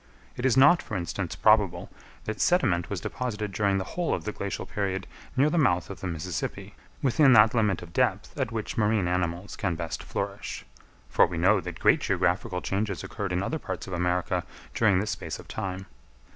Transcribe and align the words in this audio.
It 0.35 0.47
is 0.47 0.57
not, 0.57 0.81
for 0.81 0.97
instance, 0.97 1.35
probable 1.35 1.91
that 2.23 2.41
sediment 2.41 2.89
was 2.89 3.01
deposited 3.01 3.51
during 3.51 3.77
the 3.77 3.83
whole 3.83 4.15
of 4.15 4.23
the 4.23 4.31
glacial 4.31 4.65
period 4.65 5.05
near 5.37 5.51
the 5.51 5.59
mouth 5.59 5.91
of 5.91 5.99
the 5.99 6.07
Mississippi, 6.07 6.73
within 7.03 7.33
that 7.33 7.53
limit 7.53 7.83
of 7.83 7.93
depth 7.93 8.35
at 8.39 8.51
which 8.51 8.77
marine 8.79 9.07
animals 9.07 9.55
can 9.55 9.75
best 9.75 10.01
flourish: 10.01 10.65
for 11.07 11.27
we 11.27 11.37
know 11.37 11.61
that 11.61 11.79
great 11.79 12.01
geographical 12.01 12.63
changes 12.63 13.03
occurred 13.03 13.31
in 13.31 13.43
other 13.43 13.59
parts 13.59 13.85
of 13.85 13.93
America 13.93 14.43
during 14.73 14.99
this 14.99 15.11
space 15.11 15.37
of 15.37 15.47
time. 15.47 15.85